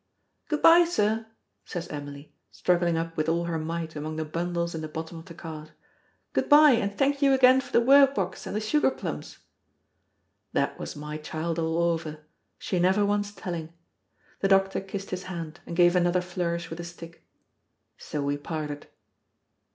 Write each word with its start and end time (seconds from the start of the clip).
"Good 0.49 0.63
by, 0.63 0.83
sir," 0.83 1.27
says 1.63 1.87
Emily, 1.89 2.33
struggling 2.49 2.97
up 2.97 3.15
with 3.15 3.29
all 3.29 3.43
her 3.43 3.59
might 3.59 3.95
among 3.95 4.15
the 4.15 4.25
bundles 4.25 4.73
in 4.73 4.81
the 4.81 4.87
bottom 4.87 5.19
of 5.19 5.25
the 5.25 5.35
cart; 5.35 5.73
"good 6.33 6.49
by, 6.49 6.71
and 6.71 6.97
thank 6.97 7.21
you 7.21 7.33
again 7.33 7.61
for 7.61 7.71
the 7.71 7.79
work 7.81 8.15
box 8.15 8.47
and 8.47 8.55
the 8.55 8.59
sugar 8.61 8.89
plums." 8.89 9.37
That 10.53 10.79
was 10.79 10.95
my 10.95 11.17
child 11.19 11.59
all 11.59 11.77
over! 11.77 12.21
she 12.57 12.79
never 12.79 13.05
wants 13.05 13.31
telling. 13.31 13.73
The 14.39 14.47
doctor 14.47 14.81
kissed 14.81 15.11
his 15.11 15.25
hand, 15.25 15.59
and 15.67 15.75
gave 15.77 15.95
another 15.95 16.21
flourish 16.21 16.71
with 16.71 16.79
his 16.79 16.89
stick. 16.89 17.23
So 17.99 18.23
we 18.23 18.37
parted. 18.37 18.87